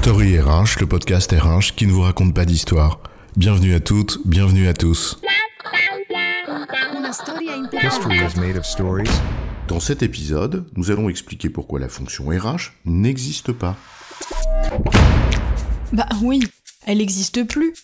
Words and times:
Story 0.00 0.38
RH, 0.38 0.78
le 0.80 0.86
podcast 0.86 1.32
RH 1.32 1.74
qui 1.74 1.86
ne 1.86 1.92
vous 1.92 2.02
raconte 2.02 2.32
pas 2.32 2.44
d'histoire. 2.44 3.00
Bienvenue 3.36 3.74
à 3.74 3.80
toutes, 3.80 4.20
bienvenue 4.24 4.68
à 4.68 4.72
tous. 4.72 5.20
Dans 9.66 9.80
cet 9.80 10.02
épisode, 10.04 10.66
nous 10.76 10.90
allons 10.92 11.08
expliquer 11.08 11.50
pourquoi 11.50 11.80
la 11.80 11.88
fonction 11.88 12.28
RH 12.28 12.74
n'existe 12.84 13.52
pas. 13.52 13.76
Bah 15.92 16.08
oui, 16.22 16.44
elle 16.86 16.98
n'existe 16.98 17.42
plus. 17.42 17.74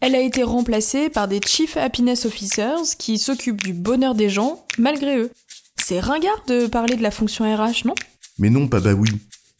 Elle 0.00 0.14
a 0.14 0.20
été 0.20 0.42
remplacée 0.42 1.08
par 1.08 1.26
des 1.26 1.40
Chief 1.44 1.78
Happiness 1.78 2.26
Officers 2.26 2.96
qui 2.98 3.18
s'occupent 3.18 3.62
du 3.64 3.72
bonheur 3.72 4.14
des 4.14 4.28
gens 4.28 4.66
malgré 4.78 5.16
eux. 5.16 5.30
C'est 5.78 6.00
ringard 6.00 6.44
de 6.46 6.66
parler 6.66 6.96
de 6.96 7.02
la 7.02 7.10
fonction 7.10 7.44
RH, 7.44 7.86
non? 7.86 7.94
Mais 8.38 8.50
non, 8.50 8.68
pas 8.68 8.80
bah 8.80 8.92
oui. 8.92 9.08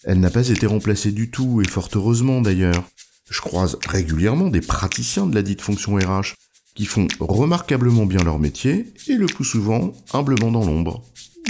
Elle 0.05 0.21
n'a 0.21 0.31
pas 0.31 0.49
été 0.49 0.67
remplacée 0.67 1.13
du 1.13 1.31
tout, 1.31 1.61
et 1.61 1.69
fort 1.69 1.89
heureusement 1.95 2.41
d'ailleurs. 2.41 2.85
Je 3.31 3.41
croise 3.41 3.79
régulièrement 3.89 4.49
des 4.49 4.61
praticiens 4.61 5.27
de 5.27 5.35
la 5.35 5.43
dite 5.43 5.61
fonction 5.61 5.95
RH 5.95 6.35
qui 6.75 6.87
font 6.87 7.07
remarquablement 7.21 8.07
bien 8.07 8.23
leur 8.25 8.39
métier 8.39 8.93
et 9.09 9.15
le 9.15 9.27
plus 9.27 9.45
souvent 9.45 9.93
humblement 10.13 10.51
dans 10.51 10.65
l'ombre. 10.65 11.03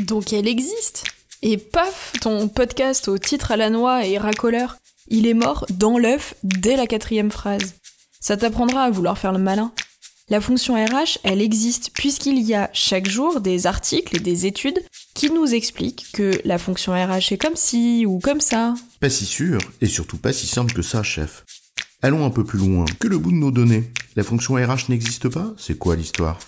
Donc 0.02 0.32
elle 0.32 0.48
existe. 0.48 1.04
Et 1.42 1.56
paf, 1.56 2.12
ton 2.20 2.48
podcast 2.48 3.08
au 3.08 3.18
titre 3.18 3.50
à 3.52 3.56
la 3.56 3.70
noix 3.70 4.06
et 4.06 4.18
racoleur, 4.18 4.76
il 5.08 5.26
est 5.26 5.34
mort 5.34 5.66
dans 5.70 5.98
l'œuf 5.98 6.34
dès 6.44 6.76
la 6.76 6.86
quatrième 6.86 7.30
phrase. 7.30 7.74
Ça 8.20 8.36
t'apprendra 8.36 8.84
à 8.84 8.90
vouloir 8.90 9.18
faire 9.18 9.32
le 9.32 9.38
malin. 9.38 9.72
La 10.28 10.40
fonction 10.40 10.74
RH, 10.74 11.18
elle 11.24 11.42
existe 11.42 11.90
puisqu'il 11.92 12.40
y 12.40 12.54
a 12.54 12.70
chaque 12.72 13.08
jour 13.08 13.40
des 13.40 13.66
articles 13.66 14.16
et 14.16 14.20
des 14.20 14.46
études 14.46 14.80
qui 15.14 15.30
nous 15.30 15.54
expliquent 15.54 16.06
que 16.12 16.40
la 16.44 16.58
fonction 16.58 16.92
RH 16.92 17.32
est 17.32 17.40
comme 17.40 17.56
ci 17.56 18.06
ou 18.06 18.18
comme 18.18 18.40
ça. 18.40 18.74
Pas 19.00 19.10
si 19.10 19.26
sûr, 19.26 19.58
et 19.80 19.86
surtout 19.86 20.18
pas 20.18 20.32
si 20.32 20.46
simple 20.46 20.72
que 20.72 20.82
ça, 20.82 21.02
chef. 21.02 21.44
Allons 22.02 22.24
un 22.24 22.30
peu 22.30 22.44
plus 22.44 22.58
loin 22.58 22.84
que 22.98 23.08
le 23.08 23.18
bout 23.18 23.30
de 23.30 23.36
nos 23.36 23.50
données. 23.50 23.90
La 24.16 24.24
fonction 24.24 24.54
RH 24.54 24.88
n'existe 24.88 25.28
pas? 25.28 25.52
C'est 25.56 25.78
quoi 25.78 25.96
l'histoire? 25.96 26.38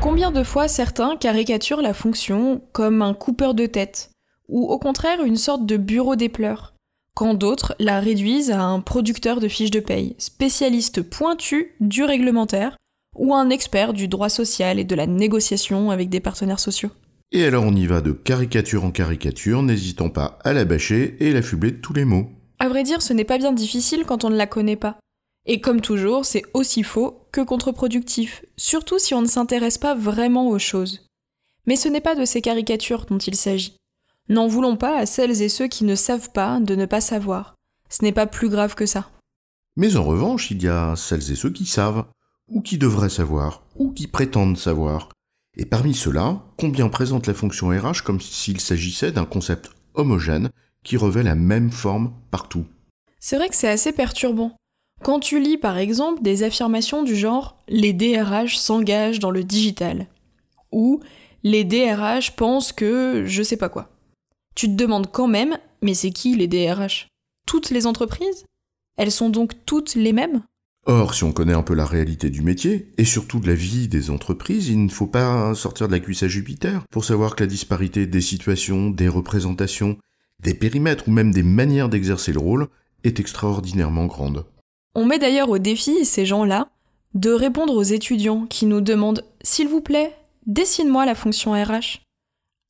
Combien 0.00 0.30
de 0.30 0.42
fois 0.42 0.68
certains 0.68 1.16
caricaturent 1.16 1.82
la 1.82 1.94
fonction 1.94 2.62
comme 2.72 3.02
un 3.02 3.14
coupeur 3.14 3.54
de 3.54 3.66
tête, 3.66 4.10
ou 4.48 4.66
au 4.68 4.78
contraire 4.78 5.22
une 5.22 5.36
sorte 5.36 5.66
de 5.66 5.76
bureau 5.76 6.16
des 6.16 6.28
pleurs, 6.28 6.74
quand 7.14 7.34
d'autres 7.34 7.74
la 7.78 8.00
réduisent 8.00 8.50
à 8.50 8.62
un 8.62 8.80
producteur 8.80 9.40
de 9.40 9.48
fiches 9.48 9.70
de 9.70 9.80
paye, 9.80 10.14
spécialiste 10.18 11.02
pointu 11.02 11.74
du 11.80 12.02
réglementaire, 12.02 12.76
ou 13.16 13.34
un 13.34 13.50
expert 13.50 13.92
du 13.92 14.08
droit 14.08 14.28
social 14.28 14.78
et 14.78 14.84
de 14.84 14.94
la 14.94 15.06
négociation 15.06 15.90
avec 15.90 16.08
des 16.08 16.20
partenaires 16.20 16.60
sociaux. 16.60 16.90
Et 17.32 17.44
alors 17.44 17.64
on 17.64 17.74
y 17.74 17.86
va 17.86 18.00
de 18.00 18.12
caricature 18.12 18.84
en 18.84 18.90
caricature, 18.90 19.62
n'hésitant 19.62 20.10
pas 20.10 20.38
à 20.44 20.52
la 20.52 20.64
bâcher 20.64 21.16
et 21.20 21.32
l'affubler 21.32 21.70
de 21.70 21.76
tous 21.76 21.92
les 21.92 22.04
mots. 22.04 22.30
À 22.58 22.68
vrai 22.68 22.82
dire, 22.82 23.02
ce 23.02 23.12
n'est 23.12 23.24
pas 23.24 23.38
bien 23.38 23.52
difficile 23.52 24.04
quand 24.04 24.24
on 24.24 24.30
ne 24.30 24.36
la 24.36 24.46
connaît 24.46 24.76
pas. 24.76 24.98
Et 25.46 25.60
comme 25.60 25.80
toujours, 25.80 26.24
c'est 26.26 26.42
aussi 26.52 26.82
faux 26.82 27.26
que 27.32 27.40
contre-productif, 27.40 28.44
surtout 28.56 28.98
si 28.98 29.14
on 29.14 29.22
ne 29.22 29.26
s'intéresse 29.26 29.78
pas 29.78 29.94
vraiment 29.94 30.48
aux 30.48 30.58
choses. 30.58 31.06
Mais 31.66 31.76
ce 31.76 31.88
n'est 31.88 32.00
pas 32.00 32.14
de 32.14 32.24
ces 32.24 32.42
caricatures 32.42 33.06
dont 33.06 33.18
il 33.18 33.34
s'agit. 33.34 33.76
N'en 34.28 34.46
voulons 34.46 34.76
pas 34.76 34.98
à 34.98 35.06
celles 35.06 35.42
et 35.42 35.48
ceux 35.48 35.66
qui 35.66 35.84
ne 35.84 35.94
savent 35.94 36.30
pas 36.32 36.60
de 36.60 36.74
ne 36.74 36.86
pas 36.86 37.00
savoir. 37.00 37.54
Ce 37.88 38.04
n'est 38.04 38.12
pas 38.12 38.26
plus 38.26 38.48
grave 38.48 38.74
que 38.74 38.86
ça. 38.86 39.10
Mais 39.76 39.96
en 39.96 40.04
revanche, 40.04 40.50
il 40.50 40.62
y 40.62 40.68
a 40.68 40.94
celles 40.96 41.32
et 41.32 41.36
ceux 41.36 41.50
qui 41.50 41.64
savent, 41.64 42.04
ou 42.50 42.60
qui 42.60 42.78
devraient 42.78 43.08
savoir, 43.08 43.62
ou 43.76 43.92
qui 43.92 44.06
prétendent 44.06 44.58
savoir. 44.58 45.08
Et 45.56 45.64
parmi 45.64 45.94
ceux-là, 45.94 46.42
combien 46.58 46.88
présente 46.88 47.26
la 47.26 47.34
fonction 47.34 47.68
RH 47.68 48.02
comme 48.04 48.20
s'il 48.20 48.60
s'agissait 48.60 49.12
d'un 49.12 49.24
concept 49.24 49.70
homogène 49.94 50.50
qui 50.84 50.96
revêt 50.96 51.22
la 51.22 51.34
même 51.34 51.70
forme 51.70 52.12
partout? 52.30 52.66
C'est 53.18 53.36
vrai 53.36 53.48
que 53.48 53.56
c'est 53.56 53.68
assez 53.68 53.92
perturbant. 53.92 54.56
Quand 55.02 55.20
tu 55.20 55.40
lis 55.40 55.56
par 55.56 55.78
exemple 55.78 56.22
des 56.22 56.42
affirmations 56.42 57.02
du 57.02 57.16
genre 57.16 57.56
les 57.68 57.92
DRH 57.92 58.58
s'engagent 58.58 59.18
dans 59.18 59.30
le 59.30 59.44
digital 59.44 60.06
ou 60.72 61.00
les 61.42 61.64
DRH 61.64 62.36
pensent 62.36 62.72
que 62.72 63.24
je 63.26 63.42
sais 63.42 63.56
pas 63.56 63.70
quoi. 63.70 63.88
Tu 64.54 64.66
te 64.66 64.74
demandes 64.74 65.10
quand 65.10 65.28
même, 65.28 65.58
mais 65.80 65.94
c'est 65.94 66.10
qui 66.10 66.36
les 66.36 66.48
DRH 66.48 67.08
Toutes 67.46 67.70
les 67.70 67.86
entreprises? 67.86 68.44
Elles 68.96 69.12
sont 69.12 69.30
donc 69.30 69.52
toutes 69.64 69.94
les 69.94 70.12
mêmes? 70.12 70.42
Or, 70.86 71.14
si 71.14 71.24
on 71.24 71.32
connaît 71.32 71.54
un 71.54 71.62
peu 71.62 71.74
la 71.74 71.84
réalité 71.84 72.30
du 72.30 72.40
métier, 72.40 72.90
et 72.96 73.04
surtout 73.04 73.38
de 73.38 73.46
la 73.46 73.54
vie 73.54 73.86
des 73.86 74.10
entreprises, 74.10 74.68
il 74.68 74.84
ne 74.84 74.90
faut 74.90 75.06
pas 75.06 75.54
sortir 75.54 75.88
de 75.88 75.92
la 75.92 76.00
cuisse 76.00 76.22
à 76.22 76.28
Jupiter 76.28 76.84
pour 76.90 77.04
savoir 77.04 77.36
que 77.36 77.44
la 77.44 77.48
disparité 77.48 78.06
des 78.06 78.22
situations, 78.22 78.90
des 78.90 79.08
représentations, 79.08 79.98
des 80.42 80.54
périmètres 80.54 81.08
ou 81.08 81.10
même 81.10 81.32
des 81.32 81.42
manières 81.42 81.90
d'exercer 81.90 82.32
le 82.32 82.38
rôle 82.38 82.68
est 83.04 83.20
extraordinairement 83.20 84.06
grande. 84.06 84.46
On 84.94 85.04
met 85.04 85.18
d'ailleurs 85.18 85.50
au 85.50 85.58
défi 85.58 86.04
ces 86.04 86.24
gens-là 86.24 86.68
de 87.14 87.30
répondre 87.30 87.74
aux 87.74 87.82
étudiants 87.82 88.46
qui 88.46 88.66
nous 88.66 88.80
demandent 88.80 89.24
S'il 89.42 89.68
vous 89.68 89.80
plaît, 89.80 90.16
dessine-moi 90.46 91.06
la 91.06 91.14
fonction 91.14 91.52
RH. 91.52 92.00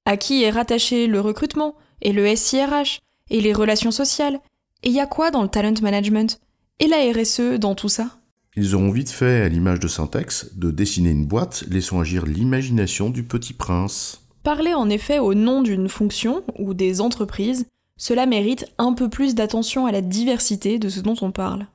À 0.04 0.16
qui 0.16 0.42
est 0.42 0.50
rattaché 0.50 1.06
le 1.06 1.20
recrutement 1.20 1.76
et 2.02 2.12
le 2.12 2.34
SIRH 2.34 3.00
et 3.30 3.40
les 3.40 3.52
relations 3.52 3.90
sociales 3.90 4.40
Et 4.82 4.88
il 4.88 4.94
y 4.94 5.00
a 5.00 5.06
quoi 5.06 5.30
dans 5.30 5.42
le 5.42 5.48
talent 5.48 5.74
management? 5.82 6.40
Et 6.82 6.88
la 6.88 6.96
RSE 7.12 7.58
dans 7.58 7.74
tout 7.74 7.90
ça 7.90 8.20
Ils 8.56 8.74
auront 8.74 8.90
vite 8.90 9.10
fait, 9.10 9.42
à 9.42 9.48
l'image 9.50 9.80
de 9.80 9.86
Syntex, 9.86 10.56
de 10.56 10.70
dessiner 10.70 11.10
une 11.10 11.26
boîte 11.26 11.62
laissant 11.68 12.00
agir 12.00 12.24
l'imagination 12.24 13.10
du 13.10 13.22
petit 13.22 13.52
prince. 13.52 14.22
Parler 14.42 14.72
en 14.72 14.88
effet 14.88 15.18
au 15.18 15.34
nom 15.34 15.60
d'une 15.60 15.90
fonction 15.90 16.42
ou 16.58 16.72
des 16.72 17.02
entreprises, 17.02 17.66
cela 17.98 18.24
mérite 18.24 18.64
un 18.78 18.94
peu 18.94 19.10
plus 19.10 19.34
d'attention 19.34 19.84
à 19.84 19.92
la 19.92 20.00
diversité 20.00 20.78
de 20.78 20.88
ce 20.88 21.00
dont 21.00 21.16
on 21.20 21.32
parle. 21.32 21.66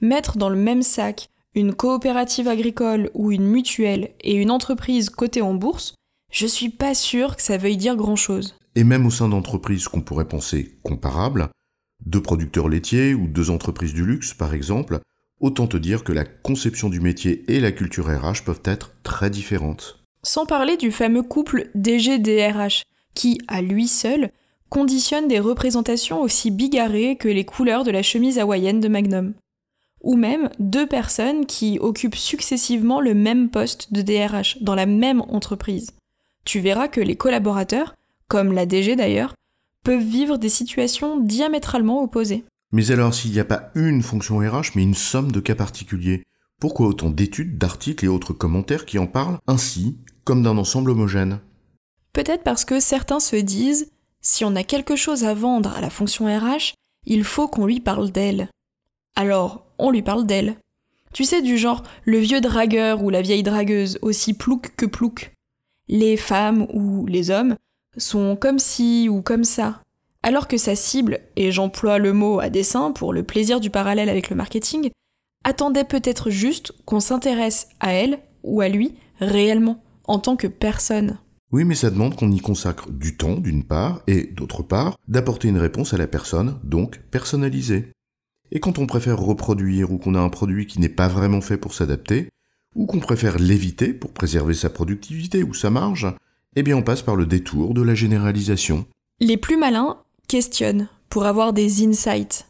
Mettre 0.00 0.38
dans 0.38 0.48
le 0.48 0.56
même 0.56 0.82
sac 0.82 1.28
une 1.54 1.74
coopérative 1.74 2.48
agricole 2.48 3.10
ou 3.12 3.32
une 3.32 3.46
mutuelle 3.46 4.12
et 4.22 4.36
une 4.36 4.50
entreprise 4.50 5.10
cotée 5.10 5.42
en 5.42 5.52
bourse, 5.52 5.94
je 6.32 6.46
suis 6.46 6.70
pas 6.70 6.94
sûr 6.94 7.36
que 7.36 7.42
ça 7.42 7.58
veuille 7.58 7.76
dire 7.76 7.96
grand 7.96 8.16
chose. 8.16 8.54
Et 8.74 8.84
même 8.84 9.04
au 9.04 9.10
sein 9.10 9.28
d'entreprises 9.28 9.86
qu'on 9.86 10.00
pourrait 10.00 10.28
penser 10.28 10.78
comparables, 10.82 11.50
deux 12.04 12.22
producteurs 12.22 12.68
laitiers 12.68 13.14
ou 13.14 13.26
deux 13.26 13.50
entreprises 13.50 13.94
du 13.94 14.04
luxe 14.04 14.34
par 14.34 14.54
exemple, 14.54 15.00
autant 15.40 15.66
te 15.66 15.76
dire 15.76 16.04
que 16.04 16.12
la 16.12 16.24
conception 16.24 16.88
du 16.88 17.00
métier 17.00 17.44
et 17.48 17.60
la 17.60 17.72
culture 17.72 18.06
RH 18.06 18.44
peuvent 18.44 18.62
être 18.64 18.92
très 19.02 19.30
différentes. 19.30 20.04
Sans 20.22 20.46
parler 20.46 20.76
du 20.76 20.90
fameux 20.90 21.22
couple 21.22 21.70
DG-DRH, 21.74 22.82
qui, 23.14 23.40
à 23.48 23.62
lui 23.62 23.86
seul, 23.86 24.30
conditionne 24.68 25.28
des 25.28 25.38
représentations 25.38 26.20
aussi 26.20 26.50
bigarrées 26.50 27.16
que 27.16 27.28
les 27.28 27.44
couleurs 27.44 27.84
de 27.84 27.90
la 27.90 28.02
chemise 28.02 28.38
hawaïenne 28.38 28.80
de 28.80 28.88
Magnum 28.88 29.34
ou 30.06 30.14
même 30.14 30.50
deux 30.60 30.86
personnes 30.86 31.46
qui 31.46 31.78
occupent 31.80 32.14
successivement 32.14 33.00
le 33.00 33.12
même 33.12 33.50
poste 33.50 33.92
de 33.92 34.02
DRH 34.02 34.58
dans 34.62 34.76
la 34.76 34.86
même 34.86 35.20
entreprise. 35.22 35.90
Tu 36.44 36.60
verras 36.60 36.86
que 36.86 37.00
les 37.00 37.16
collaborateurs, 37.16 37.94
comme 38.28 38.52
la 38.52 38.66
DG 38.66 38.94
d'ailleurs, 38.94 39.34
peuvent 39.86 40.02
vivre 40.02 40.36
des 40.36 40.48
situations 40.48 41.20
diamétralement 41.20 42.02
opposées. 42.02 42.44
Mais 42.72 42.90
alors 42.90 43.14
s'il 43.14 43.30
n'y 43.30 43.38
a 43.38 43.44
pas 43.44 43.70
une 43.76 44.02
fonction 44.02 44.38
RH 44.38 44.72
mais 44.74 44.82
une 44.82 44.94
somme 44.94 45.30
de 45.30 45.38
cas 45.38 45.54
particuliers, 45.54 46.24
pourquoi 46.60 46.88
autant 46.88 47.08
d'études, 47.08 47.56
d'articles 47.56 48.04
et 48.04 48.08
autres 48.08 48.32
commentaires 48.32 48.84
qui 48.84 48.98
en 48.98 49.06
parlent 49.06 49.38
ainsi, 49.46 49.96
comme 50.24 50.42
d'un 50.42 50.58
ensemble 50.58 50.90
homogène? 50.90 51.38
Peut-être 52.12 52.42
parce 52.42 52.64
que 52.64 52.80
certains 52.80 53.20
se 53.20 53.36
disent, 53.36 53.92
si 54.20 54.44
on 54.44 54.56
a 54.56 54.64
quelque 54.64 54.96
chose 54.96 55.22
à 55.22 55.34
vendre 55.34 55.76
à 55.76 55.80
la 55.80 55.90
fonction 55.90 56.26
RH, 56.26 56.74
il 57.04 57.22
faut 57.22 57.46
qu'on 57.46 57.66
lui 57.66 57.78
parle 57.78 58.10
d'elle. 58.10 58.48
Alors, 59.14 59.66
on 59.78 59.92
lui 59.92 60.02
parle 60.02 60.26
d'elle. 60.26 60.56
Tu 61.12 61.22
sais, 61.24 61.42
du 61.42 61.58
genre 61.58 61.84
le 62.04 62.18
vieux 62.18 62.40
dragueur 62.40 63.04
ou 63.04 63.10
la 63.10 63.22
vieille 63.22 63.44
dragueuse, 63.44 64.00
aussi 64.02 64.34
plouc 64.34 64.74
que 64.76 64.86
plouc. 64.86 65.32
Les 65.86 66.16
femmes 66.16 66.66
ou 66.72 67.06
les 67.06 67.30
hommes 67.30 67.54
sont 67.96 68.36
comme 68.36 68.58
ci 68.58 69.08
ou 69.08 69.22
comme 69.22 69.44
ça. 69.44 69.80
Alors 70.26 70.48
que 70.48 70.56
sa 70.56 70.74
cible, 70.74 71.20
et 71.36 71.52
j'emploie 71.52 71.98
le 71.98 72.12
mot 72.12 72.40
à 72.40 72.50
dessein 72.50 72.90
pour 72.90 73.12
le 73.12 73.22
plaisir 73.22 73.60
du 73.60 73.70
parallèle 73.70 74.08
avec 74.08 74.28
le 74.28 74.34
marketing, 74.34 74.90
attendait 75.44 75.84
peut-être 75.84 76.30
juste 76.30 76.72
qu'on 76.84 76.98
s'intéresse 76.98 77.68
à 77.78 77.92
elle 77.92 78.18
ou 78.42 78.60
à 78.60 78.66
lui 78.66 78.96
réellement, 79.20 79.84
en 80.02 80.18
tant 80.18 80.34
que 80.34 80.48
personne. 80.48 81.20
Oui, 81.52 81.64
mais 81.64 81.76
ça 81.76 81.90
demande 81.90 82.16
qu'on 82.16 82.32
y 82.32 82.40
consacre 82.40 82.90
du 82.90 83.16
temps, 83.16 83.36
d'une 83.36 83.62
part, 83.62 84.02
et 84.08 84.24
d'autre 84.24 84.64
part, 84.64 84.98
d'apporter 85.06 85.46
une 85.46 85.60
réponse 85.60 85.94
à 85.94 85.96
la 85.96 86.08
personne, 86.08 86.58
donc 86.64 86.98
personnalisée. 87.12 87.92
Et 88.50 88.58
quand 88.58 88.80
on 88.80 88.86
préfère 88.86 89.20
reproduire 89.20 89.92
ou 89.92 89.98
qu'on 89.98 90.16
a 90.16 90.20
un 90.20 90.28
produit 90.28 90.66
qui 90.66 90.80
n'est 90.80 90.88
pas 90.88 91.06
vraiment 91.06 91.40
fait 91.40 91.56
pour 91.56 91.72
s'adapter, 91.72 92.30
ou 92.74 92.86
qu'on 92.86 92.98
préfère 92.98 93.38
l'éviter 93.38 93.92
pour 93.92 94.10
préserver 94.10 94.54
sa 94.54 94.70
productivité 94.70 95.44
ou 95.44 95.54
sa 95.54 95.70
marge, 95.70 96.12
eh 96.56 96.64
bien 96.64 96.76
on 96.76 96.82
passe 96.82 97.02
par 97.02 97.14
le 97.14 97.26
détour 97.26 97.74
de 97.74 97.82
la 97.82 97.94
généralisation. 97.94 98.86
Les 99.20 99.36
plus 99.36 99.56
malins 99.56 99.98
questionnent 100.28 100.88
pour 101.08 101.26
avoir 101.26 101.52
des 101.52 101.86
insights. 101.86 102.46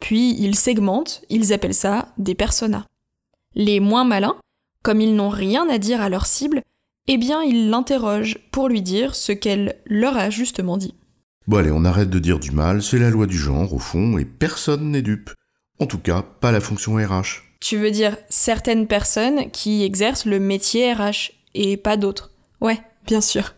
Puis 0.00 0.34
ils 0.38 0.56
segmentent, 0.56 1.22
ils 1.28 1.52
appellent 1.52 1.74
ça 1.74 2.08
des 2.18 2.34
personas. 2.34 2.86
Les 3.54 3.80
moins 3.80 4.04
malins, 4.04 4.36
comme 4.82 5.00
ils 5.00 5.14
n'ont 5.14 5.28
rien 5.28 5.68
à 5.68 5.78
dire 5.78 6.00
à 6.00 6.08
leur 6.08 6.26
cible, 6.26 6.62
eh 7.08 7.18
bien 7.18 7.42
ils 7.42 7.70
l'interrogent 7.70 8.38
pour 8.50 8.68
lui 8.68 8.82
dire 8.82 9.14
ce 9.14 9.32
qu'elle 9.32 9.80
leur 9.86 10.16
a 10.16 10.30
justement 10.30 10.76
dit. 10.76 10.94
Bon 11.46 11.58
allez, 11.58 11.70
on 11.70 11.84
arrête 11.84 12.10
de 12.10 12.18
dire 12.18 12.38
du 12.38 12.50
mal, 12.50 12.82
c'est 12.82 12.98
la 12.98 13.10
loi 13.10 13.26
du 13.26 13.36
genre 13.36 13.72
au 13.74 13.78
fond, 13.78 14.18
et 14.18 14.24
personne 14.24 14.90
n'est 14.90 15.02
dupe. 15.02 15.30
En 15.78 15.86
tout 15.86 15.98
cas, 15.98 16.22
pas 16.22 16.52
la 16.52 16.60
fonction 16.60 16.94
RH. 16.94 17.42
Tu 17.60 17.76
veux 17.76 17.90
dire 17.90 18.16
certaines 18.28 18.86
personnes 18.86 19.50
qui 19.50 19.82
exercent 19.82 20.26
le 20.26 20.38
métier 20.38 20.92
RH 20.92 21.32
et 21.54 21.76
pas 21.76 21.96
d'autres 21.96 22.30
Ouais, 22.60 22.78
bien 23.06 23.20
sûr. 23.20 23.54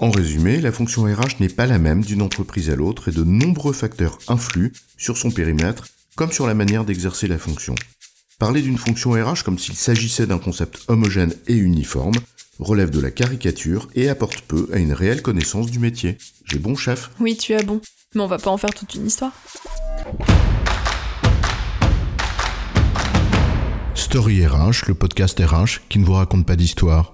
En 0.00 0.10
résumé, 0.10 0.60
la 0.60 0.72
fonction 0.72 1.04
RH 1.04 1.38
n'est 1.38 1.48
pas 1.48 1.66
la 1.66 1.78
même 1.78 2.02
d'une 2.02 2.22
entreprise 2.22 2.68
à 2.68 2.74
l'autre 2.74 3.08
et 3.08 3.12
de 3.12 3.22
nombreux 3.22 3.72
facteurs 3.72 4.18
influent 4.26 4.72
sur 4.96 5.16
son 5.16 5.30
périmètre 5.30 5.86
comme 6.16 6.32
sur 6.32 6.48
la 6.48 6.54
manière 6.54 6.84
d'exercer 6.84 7.28
la 7.28 7.38
fonction. 7.38 7.76
Parler 8.40 8.60
d'une 8.60 8.76
fonction 8.76 9.12
RH 9.12 9.44
comme 9.44 9.58
s'il 9.58 9.76
s'agissait 9.76 10.26
d'un 10.26 10.38
concept 10.38 10.82
homogène 10.88 11.32
et 11.46 11.54
uniforme 11.54 12.16
relève 12.58 12.90
de 12.90 13.00
la 13.00 13.12
caricature 13.12 13.88
et 13.94 14.08
apporte 14.08 14.40
peu 14.40 14.68
à 14.72 14.78
une 14.78 14.92
réelle 14.92 15.22
connaissance 15.22 15.70
du 15.70 15.78
métier. 15.78 16.18
J'ai 16.44 16.58
bon 16.58 16.74
chef? 16.74 17.10
Oui, 17.20 17.36
tu 17.36 17.54
as 17.54 17.62
bon. 17.62 17.80
Mais 18.16 18.22
on 18.22 18.26
va 18.26 18.38
pas 18.38 18.50
en 18.50 18.58
faire 18.58 18.74
toute 18.74 18.96
une 18.96 19.06
histoire. 19.06 19.32
Story 23.94 24.44
RH, 24.44 24.88
le 24.88 24.94
podcast 24.94 25.40
RH 25.40 25.86
qui 25.88 26.00
ne 26.00 26.04
vous 26.04 26.14
raconte 26.14 26.46
pas 26.46 26.56
d'histoire. 26.56 27.13